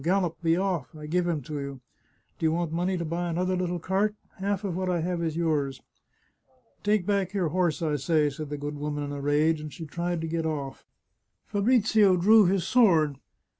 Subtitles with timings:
[0.03, 0.41] Gallop!
[0.41, 0.95] be off!
[0.95, 1.79] I give him to you.
[2.39, 4.15] Do you want money to buy another little cart?
[4.37, 5.79] Half of what I have is yours.""
[6.83, 9.85] Take back your horse, I say," said the good woman in a rage, and she
[9.85, 10.83] tried to get off.
[11.45, 13.19] Fabrizio drew his sword.